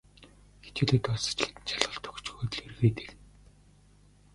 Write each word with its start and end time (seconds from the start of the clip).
Хичээлээ 0.63 1.01
дуусаж, 1.03 1.37
хэдэн 1.41 1.65
шалгалт 1.69 2.05
өгчхөөд 2.09 2.51
л 2.57 2.63
эргээд 2.65 2.97
ирнэ. 3.05 3.23